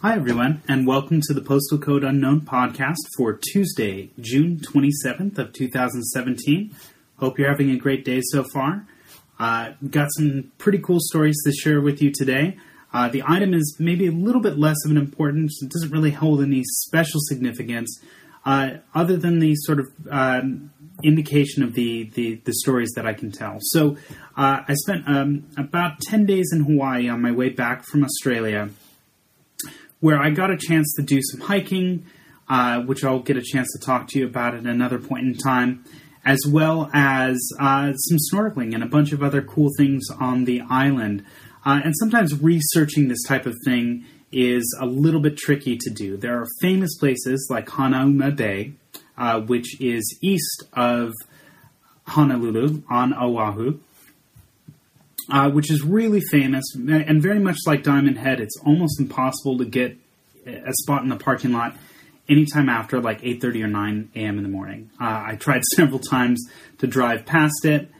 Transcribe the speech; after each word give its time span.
Hi, 0.00 0.14
everyone, 0.14 0.62
and 0.68 0.86
welcome 0.86 1.20
to 1.22 1.34
the 1.34 1.40
Postal 1.40 1.76
Code 1.76 2.04
Unknown 2.04 2.42
podcast 2.42 2.94
for 3.16 3.32
Tuesday, 3.32 4.10
June 4.20 4.60
27th 4.60 5.36
of 5.38 5.52
2017. 5.52 6.72
Hope 7.16 7.36
you're 7.36 7.48
having 7.48 7.72
a 7.72 7.76
great 7.76 8.04
day 8.04 8.20
so 8.22 8.44
far. 8.44 8.86
Uh, 9.40 9.70
got 9.90 10.06
some 10.16 10.52
pretty 10.56 10.78
cool 10.78 11.00
stories 11.00 11.36
to 11.44 11.50
share 11.50 11.80
with 11.80 12.00
you 12.00 12.12
today. 12.14 12.56
Uh, 12.92 13.08
the 13.08 13.24
item 13.26 13.52
is 13.52 13.76
maybe 13.80 14.06
a 14.06 14.12
little 14.12 14.40
bit 14.40 14.56
less 14.56 14.76
of 14.84 14.92
an 14.92 14.96
importance. 14.96 15.60
It 15.64 15.70
doesn't 15.72 15.90
really 15.90 16.12
hold 16.12 16.42
any 16.42 16.62
special 16.64 17.18
significance, 17.22 18.00
uh, 18.46 18.74
other 18.94 19.16
than 19.16 19.40
the 19.40 19.56
sort 19.56 19.80
of 19.80 19.88
um, 20.08 20.70
indication 21.02 21.64
of 21.64 21.74
the, 21.74 22.04
the, 22.14 22.36
the 22.44 22.52
stories 22.52 22.92
that 22.94 23.04
I 23.04 23.14
can 23.14 23.32
tell. 23.32 23.56
So, 23.60 23.96
uh, 24.36 24.62
I 24.68 24.74
spent 24.74 25.08
um, 25.08 25.48
about 25.56 25.98
10 26.02 26.24
days 26.24 26.50
in 26.52 26.62
Hawaii 26.62 27.08
on 27.08 27.20
my 27.20 27.32
way 27.32 27.48
back 27.48 27.84
from 27.84 28.04
Australia 28.04 28.70
where 30.00 30.18
I 30.18 30.30
got 30.30 30.50
a 30.50 30.56
chance 30.56 30.92
to 30.96 31.02
do 31.02 31.20
some 31.22 31.40
hiking, 31.40 32.06
uh, 32.48 32.80
which 32.82 33.04
I'll 33.04 33.20
get 33.20 33.36
a 33.36 33.42
chance 33.42 33.68
to 33.72 33.84
talk 33.84 34.08
to 34.08 34.18
you 34.18 34.26
about 34.26 34.54
at 34.54 34.64
another 34.64 34.98
point 34.98 35.26
in 35.26 35.34
time, 35.34 35.84
as 36.24 36.40
well 36.46 36.90
as 36.92 37.38
uh, 37.58 37.92
some 37.92 38.18
snorkeling 38.32 38.74
and 38.74 38.82
a 38.82 38.86
bunch 38.86 39.12
of 39.12 39.22
other 39.22 39.42
cool 39.42 39.70
things 39.76 40.08
on 40.18 40.44
the 40.44 40.62
island. 40.68 41.24
Uh, 41.64 41.80
and 41.84 41.94
sometimes 41.98 42.40
researching 42.40 43.08
this 43.08 43.22
type 43.24 43.46
of 43.46 43.54
thing 43.64 44.04
is 44.30 44.76
a 44.80 44.86
little 44.86 45.20
bit 45.20 45.36
tricky 45.36 45.76
to 45.76 45.90
do. 45.90 46.16
There 46.16 46.40
are 46.40 46.46
famous 46.60 46.96
places 46.98 47.48
like 47.50 47.66
Hanauma 47.68 48.34
Bay, 48.34 48.72
uh, 49.16 49.40
which 49.40 49.80
is 49.80 50.18
east 50.22 50.64
of 50.74 51.12
Honolulu 52.06 52.82
on 52.90 53.14
Oahu, 53.14 53.80
uh, 55.30 55.50
which 55.50 55.70
is 55.70 55.82
really 55.82 56.20
famous 56.30 56.64
and 56.74 57.22
very 57.22 57.38
much 57.38 57.58
like 57.66 57.82
Diamond 57.82 58.18
Head. 58.18 58.40
It's 58.40 58.56
almost 58.64 59.00
impossible 59.00 59.58
to 59.58 59.64
get 59.64 59.96
a 60.46 60.72
spot 60.82 61.02
in 61.02 61.08
the 61.08 61.16
parking 61.16 61.52
lot 61.52 61.76
anytime 62.28 62.68
after 62.68 63.00
like 63.00 63.22
8.30 63.22 63.64
or 63.64 63.66
9 63.68 64.10
a.m. 64.14 64.36
in 64.36 64.42
the 64.42 64.48
morning. 64.48 64.90
Uh, 65.00 65.24
I 65.28 65.36
tried 65.36 65.62
several 65.76 65.98
times 65.98 66.46
to 66.78 66.86
drive 66.86 67.26
past 67.26 67.64
it, 67.64 67.90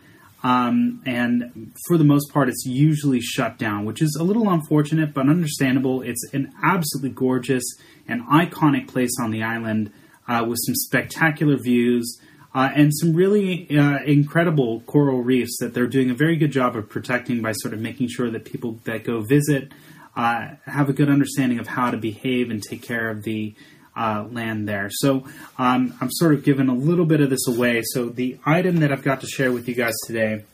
um, 0.42 1.02
and 1.04 1.72
for 1.88 1.98
the 1.98 2.04
most 2.04 2.32
part, 2.32 2.48
it's 2.48 2.64
usually 2.64 3.20
shut 3.20 3.58
down, 3.58 3.84
which 3.84 4.00
is 4.00 4.16
a 4.18 4.22
little 4.22 4.48
unfortunate 4.48 5.12
but 5.12 5.28
understandable. 5.28 6.02
It's 6.02 6.22
an 6.32 6.52
absolutely 6.62 7.10
gorgeous 7.10 7.64
and 8.06 8.22
iconic 8.28 8.88
place 8.88 9.10
on 9.20 9.30
the 9.30 9.42
island 9.42 9.92
uh, 10.28 10.44
with 10.46 10.58
some 10.64 10.74
spectacular 10.74 11.56
views 11.56 12.18
uh, 12.54 12.70
and 12.74 12.94
some 12.94 13.14
really 13.14 13.68
uh, 13.76 14.02
incredible 14.04 14.80
coral 14.80 15.22
reefs 15.22 15.56
that 15.60 15.74
they're 15.74 15.86
doing 15.86 16.10
a 16.10 16.14
very 16.14 16.36
good 16.36 16.50
job 16.50 16.76
of 16.76 16.88
protecting 16.88 17.42
by 17.42 17.52
sort 17.52 17.74
of 17.74 17.80
making 17.80 18.08
sure 18.08 18.30
that 18.30 18.44
people 18.44 18.78
that 18.84 19.04
go 19.04 19.20
visit 19.20 19.70
uh, 20.16 20.54
have 20.64 20.88
a 20.88 20.92
good 20.92 21.08
understanding 21.08 21.58
of 21.58 21.66
how 21.66 21.90
to 21.90 21.96
behave 21.96 22.50
and 22.50 22.62
take 22.62 22.82
care 22.82 23.10
of 23.10 23.22
the 23.22 23.54
uh, 23.96 24.26
land 24.30 24.68
there. 24.68 24.88
So 24.90 25.24
um, 25.58 25.94
I'm 26.00 26.10
sort 26.10 26.34
of 26.34 26.44
giving 26.44 26.68
a 26.68 26.74
little 26.74 27.04
bit 27.04 27.20
of 27.20 27.30
this 27.30 27.46
away. 27.46 27.82
So 27.84 28.08
the 28.08 28.38
item 28.44 28.80
that 28.80 28.92
I've 28.92 29.02
got 29.02 29.20
to 29.20 29.26
share 29.26 29.52
with 29.52 29.68
you 29.68 29.74
guys 29.74 29.94
today 30.06 30.44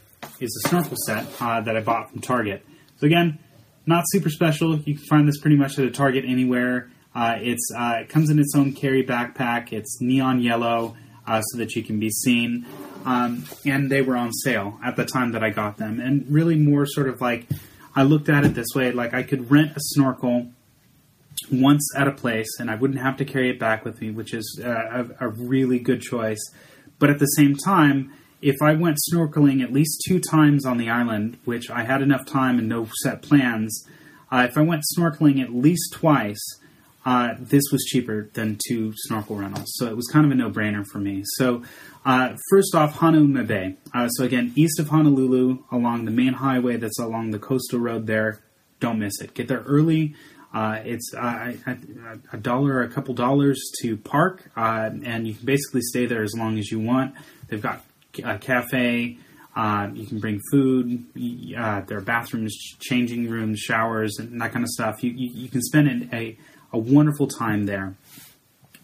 is 0.41 0.63
a 0.65 0.69
snorkel 0.69 0.97
set 1.07 1.27
uh, 1.41 1.61
that 1.61 1.77
I 1.77 1.81
bought 1.81 2.11
from 2.11 2.21
Target. 2.21 2.65
So 2.99 3.07
again, 3.07 3.39
not 3.87 4.05
super 4.09 4.31
special. 4.31 4.79
You 4.79 4.97
can 4.97 5.05
find 5.05 5.29
this 5.29 5.39
pretty 5.39 5.57
much 5.57 5.79
at 5.79 5.85
a 5.85 5.91
Target 5.91 6.25
anywhere. 6.27 6.91
Uh, 7.15 7.37
it's 7.39 7.71
it 7.75 8.09
comes 8.09 8.31
in 8.31 8.39
its 8.39 8.55
own 8.57 8.73
carry 8.73 9.05
backpack. 9.05 9.73
It's 9.73 10.01
neon 10.01 10.41
yellow 10.41 10.97
uh, 11.27 11.41
so 11.43 11.59
that 11.59 11.75
you 11.75 11.83
can 11.83 11.99
be 11.99 12.11
seen. 12.11 12.67
Um, 13.05 13.45
and 13.67 13.91
they 13.91 14.01
were 14.01 14.17
on 14.17 14.33
sale 14.33 14.79
at 14.83 14.97
the 14.97 15.05
time 15.05 15.33
that 15.33 15.45
I 15.45 15.51
got 15.51 15.77
them. 15.77 16.01
And 16.01 16.27
really, 16.29 16.57
more 16.57 16.87
sort 16.87 17.09
of 17.09 17.21
like 17.21 17.47
I 17.95 18.03
looked 18.03 18.29
at 18.29 18.45
it 18.45 18.55
this 18.55 18.69
way 18.75 18.91
like 18.93 19.15
I 19.15 19.23
could 19.23 19.51
rent 19.51 19.73
a 19.77 19.81
snorkel 19.81 20.49
once 21.51 21.89
at 21.97 22.09
a 22.09 22.13
place 22.13 22.49
and 22.59 22.71
I 22.71 22.75
wouldn't 22.77 23.01
have 23.01 23.17
to 23.19 23.25
carry 23.25 23.51
it 23.51 23.59
back 23.59 23.85
with 23.85 24.01
me, 24.01 24.11
which 24.11 24.35
is 24.35 24.61
uh, 24.65 25.05
a, 25.21 25.27
a 25.27 25.29
really 25.29 25.79
good 25.79 26.01
choice. 26.01 26.41
But 26.99 27.11
at 27.11 27.19
the 27.19 27.27
same 27.27 27.57
time, 27.57 28.13
if 28.41 28.57
I 28.63 28.75
went 28.75 28.99
snorkeling 29.11 29.63
at 29.63 29.73
least 29.73 30.03
two 30.07 30.21
times 30.21 30.67
on 30.67 30.77
the 30.77 30.91
island, 30.91 31.39
which 31.45 31.71
I 31.71 31.85
had 31.85 32.03
enough 32.03 32.27
time 32.27 32.59
and 32.59 32.69
no 32.69 32.89
set 33.03 33.23
plans, 33.23 33.87
uh, 34.31 34.47
if 34.49 34.59
I 34.59 34.63
went 34.63 34.83
snorkeling 34.97 35.43
at 35.43 35.55
least 35.55 35.93
twice, 35.93 36.43
uh, 37.05 37.35
this 37.39 37.63
was 37.71 37.85
cheaper 37.85 38.31
than 38.33 38.59
two 38.67 38.93
snorkel 38.97 39.37
rentals. 39.37 39.73
So 39.77 39.87
it 39.87 39.97
was 39.97 40.07
kind 40.07 40.25
of 40.25 40.33
a 40.33 40.35
no 40.35 40.51
brainer 40.51 40.85
for 40.87 40.99
me. 40.99 41.23
So, 41.37 41.63
uh, 42.07 42.37
first 42.51 42.75
off, 42.75 42.99
Hanauma 42.99 43.47
Bay. 43.47 43.77
Uh, 43.93 44.09
so, 44.09 44.25
again, 44.25 44.53
east 44.57 44.79
of 44.79 44.89
Honolulu, 44.89 45.65
along 45.71 46.05
the 46.05 46.11
main 46.11 46.35
highway 46.35 46.77
that's 46.77 46.99
along 46.99 47.31
the 47.31 47.39
coastal 47.39 47.79
road 47.79 48.07
there. 48.07 48.41
Don't 48.81 48.99
miss 48.99 49.21
it. 49.21 49.35
Get 49.35 49.49
there 49.49 49.63
early. 49.67 50.15
Uh, 50.53 50.81
it's 50.85 51.13
uh, 51.15 51.53
a 52.33 52.37
dollar, 52.37 52.75
or 52.75 52.83
a 52.83 52.89
couple 52.89 53.13
dollars 53.13 53.61
to 53.83 53.97
park, 53.97 54.51
uh, 54.57 54.91
and 55.05 55.27
you 55.27 55.35
can 55.35 55.45
basically 55.45 55.81
stay 55.83 56.07
there 56.07 56.23
as 56.23 56.33
long 56.37 56.59
as 56.59 56.71
you 56.71 56.79
want. 56.79 57.15
They've 57.49 57.61
got 57.61 57.85
a 58.23 58.39
cafe. 58.39 59.19
you 59.57 60.07
can 60.07 60.21
bring 60.21 60.41
food. 60.53 61.07
there 61.17 61.99
are 61.99 62.01
bathrooms, 62.01 62.57
changing 62.79 63.29
rooms, 63.29 63.59
showers, 63.59 64.19
and 64.19 64.41
that 64.41 64.53
kind 64.53 64.65
of 64.65 64.69
stuff. 64.69 65.03
You, 65.03 65.11
you, 65.11 65.31
you 65.33 65.49
can 65.49 65.61
spend 65.61 66.09
a 66.13 66.39
a 66.75 66.79
wonderful 66.79 67.29
time 67.29 67.67
there. 67.67 67.95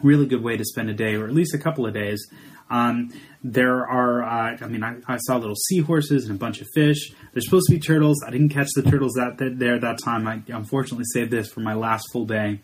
Really 0.02 0.26
good 0.26 0.42
way 0.42 0.56
to 0.56 0.64
spend 0.64 0.88
a 0.88 0.94
day, 0.94 1.16
or 1.16 1.26
at 1.26 1.34
least 1.34 1.54
a 1.54 1.58
couple 1.58 1.86
of 1.86 1.92
days. 1.92 2.26
Um, 2.70 3.12
there 3.42 3.86
are, 3.86 4.22
uh, 4.22 4.56
I 4.60 4.66
mean, 4.68 4.84
I, 4.84 4.96
I, 5.08 5.16
saw 5.18 5.36
little 5.36 5.56
seahorses 5.56 6.26
and 6.26 6.36
a 6.36 6.38
bunch 6.38 6.60
of 6.60 6.68
fish. 6.72 7.12
There's 7.32 7.44
supposed 7.44 7.66
to 7.68 7.74
be 7.74 7.80
turtles. 7.80 8.22
I 8.24 8.30
didn't 8.30 8.50
catch 8.50 8.68
the 8.76 8.82
turtles 8.82 9.14
that, 9.14 9.38
that 9.38 9.58
there 9.58 9.78
that 9.80 9.98
time. 9.98 10.28
I 10.28 10.40
unfortunately 10.46 11.04
saved 11.12 11.32
this 11.32 11.50
for 11.50 11.60
my 11.60 11.74
last 11.74 12.06
full 12.12 12.26
day. 12.26 12.60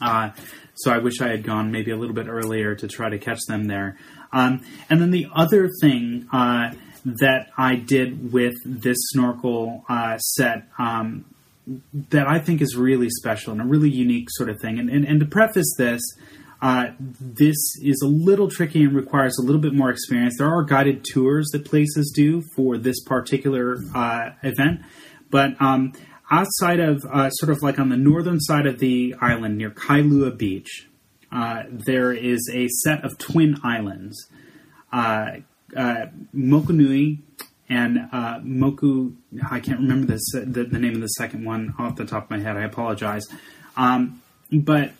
Uh, 0.00 0.30
so 0.74 0.92
I 0.92 0.98
wish 0.98 1.20
I 1.20 1.28
had 1.28 1.42
gone 1.42 1.72
maybe 1.72 1.90
a 1.90 1.96
little 1.96 2.14
bit 2.14 2.28
earlier 2.28 2.76
to 2.76 2.86
try 2.86 3.08
to 3.08 3.18
catch 3.18 3.40
them 3.48 3.64
there. 3.64 3.98
Um, 4.32 4.60
and 4.88 5.00
then 5.00 5.10
the 5.10 5.26
other 5.34 5.68
thing 5.80 6.28
uh, 6.32 6.72
that 7.04 7.48
I 7.58 7.74
did 7.74 8.32
with 8.32 8.54
this 8.64 8.98
snorkel 9.10 9.84
uh, 9.88 10.18
set 10.18 10.68
um, 10.78 11.24
that 12.10 12.26
I 12.28 12.38
think 12.38 12.60
is 12.60 12.76
really 12.76 13.08
special 13.10 13.52
and 13.52 13.60
a 13.60 13.64
really 13.64 13.90
unique 13.90 14.28
sort 14.30 14.50
of 14.50 14.60
thing. 14.60 14.78
And, 14.78 14.90
and, 14.90 15.04
and 15.04 15.20
to 15.20 15.26
preface 15.26 15.72
this, 15.78 16.02
uh, 16.60 16.86
this 16.98 17.56
is 17.82 18.00
a 18.02 18.06
little 18.08 18.50
tricky 18.50 18.84
and 18.84 18.94
requires 18.94 19.38
a 19.38 19.42
little 19.42 19.60
bit 19.60 19.74
more 19.74 19.90
experience. 19.90 20.36
There 20.38 20.48
are 20.48 20.62
guided 20.62 21.04
tours 21.04 21.48
that 21.52 21.64
places 21.64 22.12
do 22.14 22.42
for 22.54 22.78
this 22.78 23.02
particular 23.02 23.76
uh, 23.94 24.30
event, 24.42 24.80
but 25.30 25.60
um, 25.60 25.92
outside 26.30 26.80
of 26.80 27.04
uh, 27.12 27.30
sort 27.30 27.50
of 27.50 27.62
like 27.62 27.78
on 27.78 27.88
the 27.88 27.96
northern 27.96 28.40
side 28.40 28.66
of 28.66 28.78
the 28.78 29.14
island 29.20 29.58
near 29.58 29.70
Kailua 29.70 30.36
Beach, 30.36 30.88
uh, 31.32 31.64
there 31.68 32.12
is 32.12 32.48
a 32.52 32.68
set 32.68 33.04
of 33.04 33.18
twin 33.18 33.58
islands. 33.62 34.28
Uh, 34.92 35.38
uh, 35.76 36.06
Mokunui 36.34 37.18
and 37.68 38.08
uh, 38.12 38.40
Moku. 38.40 39.14
I 39.50 39.60
can't 39.60 39.80
remember 39.80 40.06
this, 40.06 40.22
the, 40.32 40.64
the, 40.64 40.78
name 40.78 40.94
of 40.94 41.00
the 41.00 41.08
second 41.08 41.44
one 41.44 41.74
off 41.78 41.96
the 41.96 42.04
top 42.04 42.24
of 42.24 42.30
my 42.30 42.38
head. 42.38 42.56
I 42.56 42.64
apologize. 42.64 43.24
Um, 43.76 44.22
but 44.52 44.92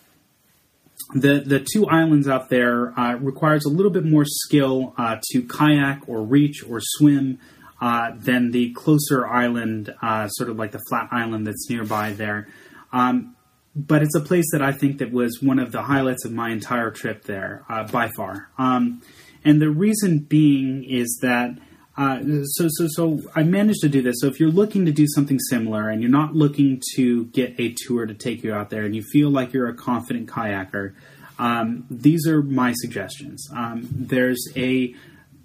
the 1.12 1.40
the 1.40 1.64
two 1.72 1.86
islands 1.86 2.28
out 2.28 2.48
there 2.48 2.98
uh, 2.98 3.14
requires 3.16 3.64
a 3.64 3.68
little 3.68 3.90
bit 3.90 4.04
more 4.04 4.24
skill 4.24 4.94
uh, 4.96 5.18
to 5.32 5.42
kayak 5.42 6.08
or 6.08 6.22
reach 6.22 6.64
or 6.68 6.80
swim 6.80 7.38
uh, 7.80 8.12
than 8.16 8.50
the 8.52 8.72
closer 8.72 9.26
island, 9.26 9.94
uh, 10.00 10.28
sort 10.28 10.48
of 10.48 10.56
like 10.56 10.72
the 10.72 10.80
flat 10.88 11.08
island 11.10 11.46
that's 11.46 11.68
nearby 11.68 12.12
there. 12.12 12.48
Um, 12.92 13.36
but 13.76 14.02
it's 14.02 14.14
a 14.14 14.20
place 14.20 14.46
that 14.52 14.62
I 14.62 14.72
think 14.72 14.98
that 14.98 15.12
was 15.12 15.42
one 15.42 15.58
of 15.58 15.72
the 15.72 15.82
highlights 15.82 16.24
of 16.24 16.32
my 16.32 16.50
entire 16.50 16.90
trip 16.90 17.24
there 17.24 17.64
uh, 17.68 17.84
by 17.84 18.08
far. 18.16 18.48
Um, 18.56 19.02
and 19.44 19.60
the 19.60 19.70
reason 19.70 20.20
being 20.20 20.84
is 20.84 21.18
that 21.22 21.58
uh, 21.96 22.20
so, 22.44 22.68
so, 22.68 22.86
so 22.88 23.20
I 23.36 23.44
managed 23.44 23.80
to 23.82 23.88
do 23.88 24.02
this. 24.02 24.16
So, 24.18 24.26
if 24.26 24.40
you're 24.40 24.50
looking 24.50 24.84
to 24.86 24.92
do 24.92 25.06
something 25.06 25.38
similar 25.38 25.88
and 25.88 26.02
you're 26.02 26.10
not 26.10 26.34
looking 26.34 26.82
to 26.96 27.26
get 27.26 27.54
a 27.58 27.72
tour 27.72 28.04
to 28.06 28.14
take 28.14 28.42
you 28.42 28.52
out 28.52 28.70
there, 28.70 28.84
and 28.84 28.96
you 28.96 29.02
feel 29.12 29.30
like 29.30 29.52
you're 29.52 29.68
a 29.68 29.74
confident 29.74 30.28
kayaker, 30.28 30.94
um, 31.38 31.86
these 31.88 32.26
are 32.26 32.42
my 32.42 32.72
suggestions. 32.72 33.48
Um, 33.54 33.88
there's 33.92 34.44
a 34.56 34.94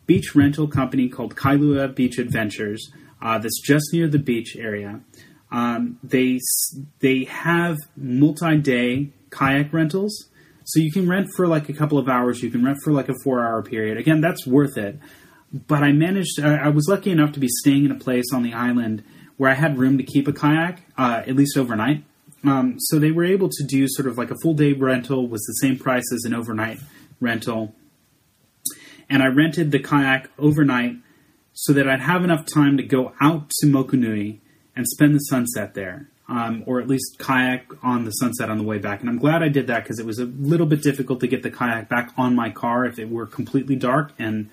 beach 0.07 0.35
rental 0.35 0.67
company 0.67 1.07
called 1.07 1.35
Kailua 1.35 1.93
Beach 1.93 2.17
Adventures 2.17 2.91
uh, 3.21 3.37
that's 3.37 3.61
just 3.61 3.93
near 3.93 4.07
the 4.07 4.19
beach 4.19 4.55
area. 4.57 5.01
Um, 5.51 5.99
they 6.03 6.39
they 6.99 7.25
have 7.25 7.77
multi-day 7.95 9.11
kayak 9.29 9.71
rentals, 9.71 10.29
so 10.63 10.79
you 10.79 10.91
can 10.91 11.07
rent 11.07 11.27
for 11.35 11.47
like 11.47 11.69
a 11.69 11.73
couple 11.73 11.99
of 11.99 12.09
hours. 12.09 12.41
You 12.41 12.49
can 12.49 12.63
rent 12.63 12.79
for 12.83 12.91
like 12.91 13.09
a 13.09 13.15
four-hour 13.23 13.61
period. 13.63 13.97
Again, 13.97 14.19
that's 14.19 14.47
worth 14.47 14.77
it 14.77 14.99
but 15.51 15.83
I 15.83 15.91
managed. 15.91 16.39
I, 16.39 16.55
I 16.65 16.67
was 16.69 16.87
lucky 16.87 17.11
enough 17.11 17.31
to 17.33 17.39
be 17.39 17.47
staying 17.47 17.85
in 17.85 17.91
a 17.91 17.95
place 17.95 18.25
on 18.33 18.43
the 18.43 18.53
island 18.53 19.03
where 19.37 19.49
I 19.49 19.55
had 19.55 19.77
room 19.77 19.97
to 19.97 20.03
keep 20.03 20.27
a 20.27 20.33
kayak, 20.33 20.81
uh, 20.97 21.23
at 21.25 21.35
least 21.35 21.57
overnight. 21.57 22.03
Um, 22.43 22.75
so 22.79 22.99
they 22.99 23.11
were 23.11 23.25
able 23.25 23.49
to 23.49 23.63
do 23.63 23.87
sort 23.87 24.07
of 24.07 24.17
like 24.17 24.31
a 24.31 24.35
full 24.41 24.53
day 24.53 24.73
rental 24.73 25.27
was 25.27 25.41
the 25.41 25.53
same 25.53 25.77
price 25.77 26.05
as 26.13 26.23
an 26.25 26.33
overnight 26.33 26.79
rental, 27.19 27.73
and 29.09 29.21
I 29.23 29.27
rented 29.27 29.71
the 29.71 29.79
kayak 29.79 30.29
overnight 30.37 30.95
so 31.53 31.73
that 31.73 31.89
I'd 31.89 32.01
have 32.01 32.23
enough 32.23 32.45
time 32.45 32.77
to 32.77 32.83
go 32.83 33.13
out 33.19 33.49
to 33.59 33.67
Mokunui 33.67 34.39
and 34.75 34.87
spend 34.87 35.15
the 35.15 35.19
sunset 35.19 35.73
there. 35.73 36.09
um, 36.29 36.63
or 36.67 36.79
at 36.79 36.87
least 36.87 37.17
kayak 37.17 37.65
on 37.83 38.05
the 38.05 38.11
sunset 38.11 38.49
on 38.49 38.57
the 38.57 38.63
way 38.63 38.77
back. 38.77 39.01
And 39.01 39.09
I'm 39.09 39.17
glad 39.17 39.41
I 39.41 39.49
did 39.49 39.67
that 39.67 39.83
because 39.83 39.99
it 39.99 40.05
was 40.05 40.19
a 40.19 40.25
little 40.25 40.67
bit 40.67 40.83
difficult 40.83 41.19
to 41.21 41.27
get 41.27 41.41
the 41.43 41.49
kayak 41.49 41.89
back 41.89 42.13
on 42.17 42.35
my 42.35 42.51
car 42.51 42.85
if 42.85 42.99
it 42.99 43.09
were 43.09 43.25
completely 43.25 43.75
dark. 43.75 44.13
And 44.19 44.49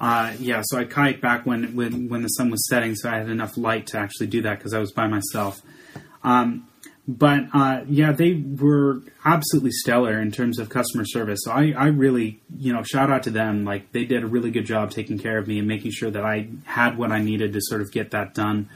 uh, 0.00 0.32
yeah, 0.38 0.62
so 0.64 0.78
I 0.78 0.84
kayaked 0.84 1.20
back 1.20 1.44
when, 1.44 1.74
when 1.74 2.08
when 2.08 2.22
the 2.22 2.28
sun 2.28 2.50
was 2.50 2.66
setting, 2.68 2.94
so 2.94 3.10
I 3.10 3.16
had 3.16 3.28
enough 3.28 3.56
light 3.56 3.88
to 3.88 3.98
actually 3.98 4.28
do 4.28 4.42
that 4.42 4.58
because 4.58 4.72
I 4.72 4.78
was 4.78 4.92
by 4.92 5.08
myself. 5.08 5.60
Um, 6.22 6.68
but 7.08 7.44
uh, 7.54 7.84
yeah, 7.88 8.12
they 8.12 8.34
were 8.34 9.00
absolutely 9.24 9.70
stellar 9.72 10.20
in 10.20 10.30
terms 10.30 10.58
of 10.58 10.68
customer 10.68 11.06
service. 11.06 11.40
So 11.42 11.50
I, 11.50 11.72
I 11.76 11.86
really, 11.86 12.40
you 12.54 12.72
know, 12.72 12.82
shout 12.82 13.10
out 13.10 13.22
to 13.22 13.30
them. 13.30 13.64
Like 13.64 13.92
they 13.92 14.04
did 14.04 14.22
a 14.22 14.26
really 14.26 14.50
good 14.50 14.66
job 14.66 14.90
taking 14.90 15.18
care 15.18 15.38
of 15.38 15.48
me 15.48 15.58
and 15.58 15.66
making 15.66 15.92
sure 15.92 16.10
that 16.10 16.24
I 16.24 16.48
had 16.64 16.98
what 16.98 17.10
I 17.10 17.20
needed 17.20 17.54
to 17.54 17.60
sort 17.62 17.80
of 17.80 17.90
get 17.92 18.10
that 18.10 18.34
done. 18.34 18.68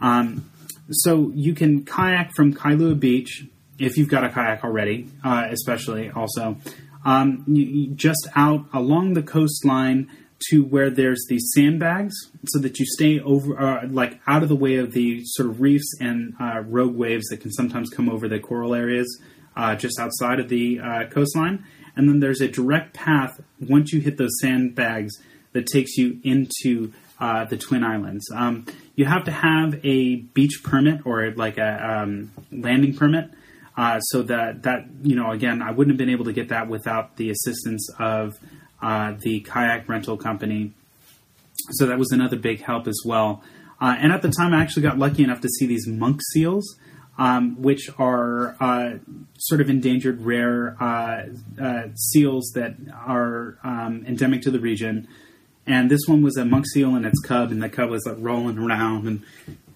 Um, 0.00 0.50
so 0.90 1.30
you 1.34 1.54
can 1.54 1.84
kayak 1.84 2.32
from 2.34 2.54
Kailua 2.54 2.98
Beach 2.98 3.44
if 3.78 3.98
you've 3.98 4.08
got 4.08 4.24
a 4.24 4.30
kayak 4.30 4.64
already, 4.64 5.08
uh, 5.22 5.48
especially 5.50 6.10
also 6.10 6.56
um, 7.04 7.44
you, 7.46 7.64
you 7.64 7.94
just 7.94 8.26
out 8.34 8.64
along 8.72 9.12
the 9.12 9.22
coastline 9.22 10.10
to 10.50 10.64
where 10.64 10.90
there's 10.90 11.24
these 11.28 11.50
sandbags, 11.54 12.14
so 12.46 12.58
that 12.58 12.78
you 12.78 12.86
stay 12.86 13.20
over, 13.20 13.58
uh, 13.58 13.86
like 13.88 14.20
out 14.26 14.42
of 14.42 14.48
the 14.48 14.56
way 14.56 14.76
of 14.76 14.92
the 14.92 15.22
sort 15.24 15.48
of 15.48 15.60
reefs 15.60 15.90
and 16.00 16.34
uh, 16.40 16.60
rogue 16.60 16.94
waves 16.94 17.26
that 17.28 17.40
can 17.40 17.52
sometimes 17.52 17.90
come 17.90 18.08
over 18.08 18.28
the 18.28 18.38
coral 18.38 18.74
areas 18.74 19.20
uh, 19.56 19.74
just 19.74 19.98
outside 19.98 20.38
of 20.38 20.48
the 20.48 20.78
uh, 20.80 21.04
coastline. 21.06 21.64
And 21.96 22.08
then 22.08 22.20
there's 22.20 22.42
a 22.42 22.48
direct 22.48 22.92
path 22.92 23.40
once 23.58 23.92
you 23.92 24.00
hit 24.00 24.18
those 24.18 24.38
sandbags 24.40 25.14
that 25.52 25.66
takes 25.66 25.96
you 25.96 26.20
into 26.22 26.92
uh, 27.18 27.46
the 27.46 27.56
Twin 27.56 27.82
Islands. 27.82 28.30
Um, 28.30 28.66
you 28.94 29.06
have 29.06 29.24
to 29.24 29.30
have 29.30 29.80
a 29.84 30.16
beach 30.16 30.60
permit 30.62 31.06
or 31.06 31.30
like 31.30 31.56
a 31.56 32.02
um, 32.02 32.32
landing 32.52 32.94
permit. 32.94 33.30
Uh, 33.76 34.00
so 34.00 34.22
that 34.22 34.62
that 34.62 34.86
you 35.02 35.14
know 35.14 35.30
again, 35.30 35.60
I 35.60 35.70
wouldn't 35.70 35.92
have 35.92 35.98
been 35.98 36.08
able 36.08 36.24
to 36.26 36.32
get 36.32 36.48
that 36.48 36.66
without 36.66 37.16
the 37.16 37.28
assistance 37.28 37.86
of 37.98 38.38
uh, 38.82 39.14
the 39.18 39.40
kayak 39.40 39.88
rental 39.88 40.16
company. 40.16 40.72
So 41.72 41.86
that 41.86 41.98
was 41.98 42.12
another 42.12 42.36
big 42.36 42.62
help 42.62 42.86
as 42.86 43.00
well. 43.04 43.42
Uh, 43.80 43.96
and 43.98 44.12
at 44.12 44.22
the 44.22 44.30
time, 44.30 44.54
I 44.54 44.62
actually 44.62 44.82
got 44.82 44.98
lucky 44.98 45.22
enough 45.22 45.40
to 45.42 45.48
see 45.48 45.66
these 45.66 45.86
monk 45.86 46.20
seals, 46.32 46.76
um, 47.18 47.60
which 47.60 47.90
are 47.98 48.56
uh, 48.60 48.98
sort 49.38 49.60
of 49.60 49.68
endangered, 49.68 50.22
rare 50.22 50.76
uh, 50.80 51.26
uh, 51.60 51.88
seals 51.94 52.52
that 52.54 52.74
are 52.94 53.58
um, 53.62 54.04
endemic 54.06 54.42
to 54.42 54.50
the 54.50 54.60
region. 54.60 55.08
And 55.66 55.90
this 55.90 56.02
one 56.06 56.22
was 56.22 56.36
a 56.36 56.44
monk 56.44 56.66
seal 56.66 56.94
and 56.94 57.04
its 57.04 57.20
cub, 57.20 57.50
and 57.50 57.62
the 57.62 57.68
cub 57.68 57.90
was 57.90 58.06
like 58.06 58.16
rolling 58.18 58.58
around 58.58 59.06
and 59.06 59.22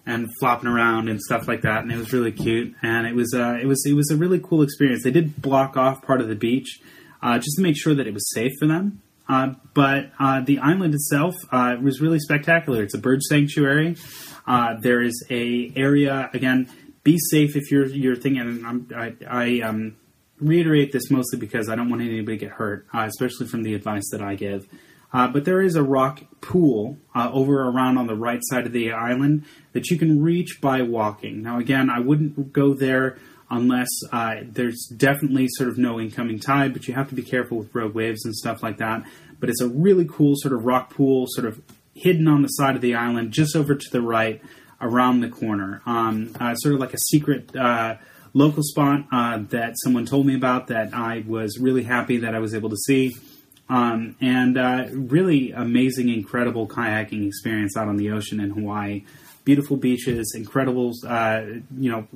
and 0.03 0.27
flopping 0.39 0.67
around 0.67 1.09
and 1.09 1.21
stuff 1.21 1.47
like 1.47 1.61
that, 1.61 1.83
and 1.83 1.91
it 1.91 1.97
was 1.97 2.11
really 2.11 2.31
cute. 2.31 2.73
And 2.81 3.05
it 3.05 3.13
was 3.13 3.33
it 3.33 3.67
was 3.67 3.85
it 3.85 3.93
was 3.93 4.09
a 4.09 4.15
really 4.15 4.39
cool 4.39 4.61
experience. 4.61 5.03
They 5.03 5.11
did 5.11 5.41
block 5.41 5.75
off 5.75 6.01
part 6.01 6.21
of 6.21 6.29
the 6.29 6.35
beach 6.35 6.79
uh, 7.21 7.37
just 7.37 7.57
to 7.57 7.61
make 7.61 7.77
sure 7.77 7.93
that 7.93 8.07
it 8.07 8.13
was 8.13 8.31
safe 8.33 8.51
for 8.59 8.67
them. 8.67 9.01
Uh, 9.31 9.53
but 9.73 10.11
uh, 10.19 10.41
the 10.41 10.59
island 10.59 10.93
itself 10.93 11.35
uh, 11.51 11.77
was 11.81 12.01
really 12.01 12.19
spectacular. 12.19 12.83
It's 12.83 12.93
a 12.93 12.97
bird 12.97 13.21
sanctuary. 13.21 13.95
Uh, 14.45 14.75
there 14.81 15.01
is 15.01 15.25
a 15.29 15.71
area 15.75 16.29
again. 16.33 16.69
Be 17.03 17.17
safe 17.29 17.55
if 17.55 17.71
you're 17.71 17.85
you're 17.87 18.15
thinking. 18.15 18.87
I 18.95 19.13
I, 19.27 19.61
um, 19.61 19.95
reiterate 20.39 20.91
this 20.91 21.11
mostly 21.11 21.37
because 21.37 21.69
I 21.69 21.75
don't 21.75 21.89
want 21.89 22.01
anybody 22.01 22.37
to 22.37 22.45
get 22.45 22.53
hurt, 22.53 22.87
uh, 22.91 23.07
especially 23.07 23.45
from 23.45 23.61
the 23.61 23.75
advice 23.75 24.09
that 24.11 24.21
I 24.21 24.33
give. 24.33 24.67
but 25.11 25.45
there 25.45 25.61
is 25.61 25.75
a 25.75 25.83
rock 25.83 26.23
pool 26.41 26.97
over 27.15 27.61
around 27.61 27.99
on 27.99 28.07
the 28.07 28.15
right 28.15 28.39
side 28.41 28.65
of 28.65 28.71
the 28.71 28.91
island 28.91 29.45
that 29.73 29.91
you 29.91 29.99
can 29.99 30.21
reach 30.21 30.59
by 30.59 30.81
walking. 30.81 31.43
Now, 31.43 31.59
again, 31.59 31.91
I 31.91 31.99
wouldn't 31.99 32.53
go 32.53 32.73
there 32.73 33.17
unless 33.51 33.89
uh, 34.11 34.37
there's 34.43 34.87
definitely 34.95 35.47
sort 35.49 35.69
of 35.69 35.77
no 35.77 35.99
incoming 35.99 36.39
tide, 36.39 36.73
but 36.73 36.87
you 36.87 36.93
have 36.93 37.09
to 37.09 37.15
be 37.15 37.21
careful 37.21 37.57
with 37.57 37.75
rogue 37.75 37.93
waves 37.93 38.25
and 38.25 38.33
stuff 38.33 38.63
like 38.63 38.77
that. 38.77 39.03
But 39.39 39.49
it's 39.49 39.61
a 39.61 39.67
really 39.67 40.07
cool 40.09 40.35
sort 40.37 40.53
of 40.53 40.63
rock 40.63 40.93
pool, 40.93 41.25
sort 41.29 41.45
of 41.45 41.61
hidden 41.93 42.27
on 42.27 42.41
the 42.41 42.47
side 42.47 42.75
of 42.75 42.81
the 42.81 42.95
island, 42.95 43.33
just 43.33 43.55
over 43.55 43.75
to 43.75 43.89
the 43.91 44.01
right, 44.01 44.41
around 44.79 45.19
the 45.19 45.29
corner. 45.29 45.81
Um, 45.85 46.35
uh, 46.39 46.55
sort 46.55 46.73
of 46.73 46.79
like 46.79 46.93
a 46.93 46.99
secret 47.09 47.53
uh, 47.55 47.97
local 48.33 48.63
spot 48.63 49.05
uh, 49.11 49.39
that 49.49 49.73
someone 49.83 50.05
told 50.05 50.25
me 50.25 50.35
about 50.35 50.67
that 50.67 50.93
I 50.93 51.23
was 51.27 51.59
really 51.59 51.83
happy 51.83 52.17
that 52.17 52.33
I 52.33 52.39
was 52.39 52.55
able 52.55 52.69
to 52.69 52.77
see. 52.77 53.11
Um, 53.69 54.15
and 54.21 54.57
uh, 54.57 54.87
really 54.91 55.51
amazing, 55.51 56.09
incredible 56.09 56.67
kayaking 56.67 57.27
experience 57.27 57.75
out 57.77 57.89
on 57.89 57.97
the 57.97 58.11
ocean 58.11 58.39
in 58.39 58.51
Hawaii. 58.51 59.05
Beautiful 59.43 59.75
beaches, 59.75 60.33
incredible, 60.35 60.93
uh, 61.07 61.41
you 61.77 61.91
know 61.91 62.07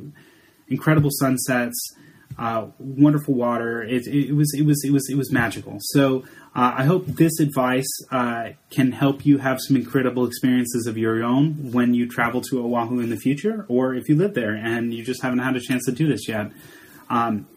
incredible 0.67 1.09
sunsets, 1.11 1.95
uh, 2.37 2.67
wonderful 2.79 3.33
water. 3.33 3.83
It, 3.83 4.07
it, 4.07 4.33
was 4.33 4.53
it 4.53 4.65
was 4.65 4.83
it 4.83 4.91
was 4.91 5.07
it 5.09 5.15
was 5.15 5.31
magical. 5.31 5.77
So 5.79 6.23
uh, 6.55 6.75
I 6.77 6.83
hope 6.85 7.05
this 7.05 7.39
advice 7.39 7.87
uh, 8.11 8.49
can 8.69 8.91
help 8.91 9.25
you 9.25 9.37
have 9.39 9.59
some 9.61 9.75
incredible 9.75 10.25
experiences 10.25 10.87
of 10.87 10.97
your 10.97 11.23
own 11.23 11.71
when 11.71 11.93
you 11.93 12.07
travel 12.07 12.41
to 12.49 12.59
Oahu 12.65 12.99
in 12.99 13.09
the 13.09 13.17
future, 13.17 13.65
or 13.67 13.93
if 13.93 14.09
you 14.09 14.15
live 14.15 14.33
there 14.33 14.55
and 14.55 14.93
you 14.93 15.03
just 15.03 15.21
haven't 15.21 15.39
had 15.39 15.55
a 15.55 15.61
chance 15.61 15.85
to 15.85 15.91
do 15.91 16.07
this 16.07 16.27
yet. 16.27 16.51
Um, 17.09 17.47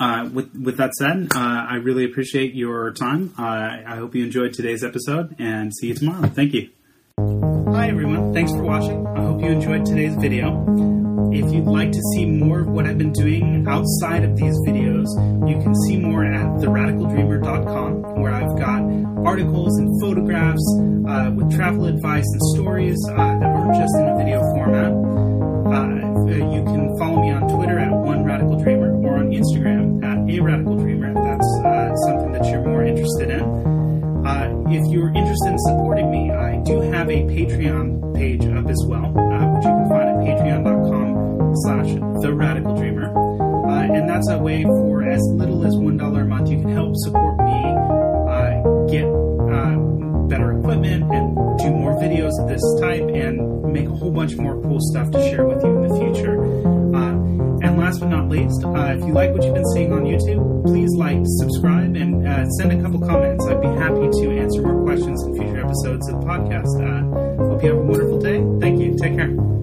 uh, 0.00 0.28
with 0.32 0.54
with 0.54 0.76
that 0.78 0.94
said, 0.94 1.28
uh, 1.34 1.38
I 1.38 1.76
really 1.76 2.04
appreciate 2.04 2.54
your 2.54 2.92
time. 2.92 3.34
Uh, 3.38 3.42
I 3.86 3.96
hope 3.96 4.14
you 4.14 4.24
enjoyed 4.24 4.54
today's 4.54 4.82
episode, 4.82 5.36
and 5.38 5.72
see 5.74 5.88
you 5.88 5.94
tomorrow. 5.94 6.26
Thank 6.28 6.54
you. 6.54 6.70
Hi 7.18 7.88
everyone, 7.88 8.32
thanks 8.32 8.50
for 8.52 8.62
watching. 8.62 9.06
I 9.06 9.20
hope 9.20 9.40
you 9.40 9.48
enjoyed 9.48 9.84
today's 9.84 10.16
video. 10.16 11.03
If 11.34 11.52
you'd 11.52 11.66
like 11.66 11.90
to 11.90 12.00
see 12.14 12.26
more 12.26 12.60
of 12.60 12.68
what 12.68 12.86
I've 12.86 12.96
been 12.96 13.12
doing 13.12 13.66
outside 13.66 14.22
of 14.22 14.36
these 14.36 14.54
videos, 14.68 15.08
you 15.48 15.60
can 15.60 15.74
see 15.82 15.98
more 15.98 16.24
at 16.24 16.46
theradicaldreamer.com, 16.62 18.22
where 18.22 18.32
I've 18.32 18.56
got 18.56 18.80
articles 19.26 19.76
and 19.78 20.00
photographs 20.00 20.62
uh, 21.08 21.32
with 21.34 21.52
travel 21.52 21.86
advice 21.86 22.24
and 22.24 22.40
stories 22.54 22.96
uh, 23.10 23.16
that 23.16 23.50
aren't 23.50 23.74
just 23.74 23.96
in 23.98 24.08
a 24.10 24.16
video 24.16 24.38
format. 24.54 24.92
Uh, 25.74 26.14
you 26.54 26.62
can 26.70 26.96
follow 27.00 27.20
me 27.20 27.32
on 27.32 27.48
Twitter 27.48 27.80
at 27.80 27.90
one 27.90 28.22
radical 28.22 28.62
dreamer 28.62 28.94
or 29.02 29.16
on 29.16 29.30
Instagram 29.30 30.04
at 30.04 30.18
ARadicalDreamer 30.18 31.08
if 31.08 31.24
that's 31.24 31.60
uh, 31.66 31.96
something 32.06 32.30
that 32.30 32.46
you're 32.46 32.64
more 32.64 32.84
interested 32.84 33.30
in. 33.30 33.42
Uh, 34.24 34.54
if 34.68 34.86
you're 34.86 35.08
interested 35.08 35.50
in 35.50 35.58
supporting 35.58 36.12
me, 36.12 36.30
I 36.30 36.62
do 36.62 36.80
have 36.92 37.10
a 37.10 37.24
Patreon 37.24 38.03
bunch 54.24 54.38
more 54.38 54.60
cool 54.62 54.78
stuff 54.80 55.10
to 55.10 55.20
share 55.28 55.44
with 55.44 55.62
you 55.62 55.76
in 55.76 55.88
the 55.88 55.98
future. 55.98 56.40
Uh, 56.96 57.12
and 57.62 57.78
last 57.78 58.00
but 58.00 58.08
not 58.08 58.28
least, 58.28 58.64
uh, 58.64 58.94
if 58.96 59.00
you 59.00 59.12
like 59.12 59.30
what 59.32 59.42
you've 59.44 59.54
been 59.54 59.70
seeing 59.72 59.92
on 59.92 60.04
YouTube, 60.04 60.64
please 60.64 60.90
like, 60.96 61.20
subscribe, 61.24 61.94
and 61.94 62.26
uh, 62.26 62.48
send 62.58 62.72
a 62.72 62.82
couple 62.82 63.00
comments. 63.00 63.44
I'd 63.46 63.60
be 63.60 63.68
happy 63.68 64.08
to 64.08 64.38
answer 64.38 64.62
more 64.62 64.82
questions 64.82 65.22
in 65.24 65.34
future 65.34 65.60
episodes 65.60 66.08
of 66.08 66.20
the 66.20 66.26
podcast. 66.26 67.38
hope 67.38 67.62
you 67.62 67.68
have 67.68 67.78
a 67.78 67.82
wonderful 67.82 68.18
day. 68.18 68.42
Thank 68.60 68.80
you. 68.80 68.96
Take 68.96 69.16
care. 69.16 69.53